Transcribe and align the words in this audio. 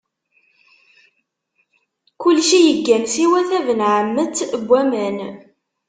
Kulci 2.21 2.57
yeggan 2.65 3.03
siwa 3.13 3.39
tabenɛammet 3.49 4.35
d 4.61 4.63
waman. 4.69 5.17